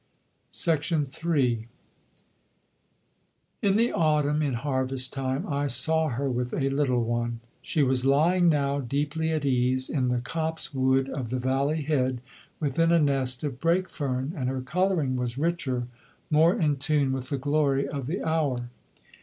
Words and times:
III 0.67 1.67
In 3.61 3.75
the 3.75 3.91
autumn, 3.93 4.41
in 4.41 4.55
harvest 4.55 5.13
time, 5.13 5.45
I 5.45 5.67
saw 5.67 6.07
her 6.09 6.27
with 6.27 6.51
a 6.55 6.71
little 6.71 7.03
one. 7.03 7.39
She 7.61 7.83
was 7.83 8.03
lying 8.03 8.49
now, 8.49 8.79
deeply 8.79 9.29
at 9.29 9.45
ease, 9.45 9.91
in 9.91 10.07
the 10.07 10.19
copse 10.19 10.73
wood 10.73 11.07
of 11.07 11.29
the 11.29 11.37
valley 11.37 11.83
head, 11.83 12.19
within 12.59 12.91
a 12.91 12.97
nest 12.97 13.43
of 13.43 13.59
brake 13.59 13.89
fern, 13.89 14.33
and 14.35 14.49
her 14.49 14.61
colouring 14.61 15.17
was 15.17 15.37
richer, 15.37 15.85
more 16.31 16.59
in 16.59 16.77
tune 16.77 17.11
with 17.11 17.29
the 17.29 17.37
glory 17.37 17.87
of 17.87 18.07
the 18.07 18.23
hour. 18.27 18.71